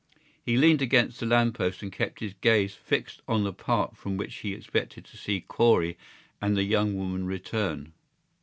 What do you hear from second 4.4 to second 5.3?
expected to